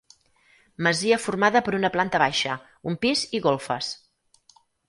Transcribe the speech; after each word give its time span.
Masia 0.87 1.19
formada 1.25 1.61
per 1.69 1.75
una 1.81 1.93
planta 1.97 2.23
baixa, 2.25 2.57
un 2.93 2.99
pis 3.05 3.25
i 3.41 3.45
golfes. 3.49 3.93